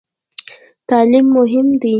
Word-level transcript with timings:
تعلیم 0.89 1.25
مهم 1.37 1.67
دی؟ 1.81 1.89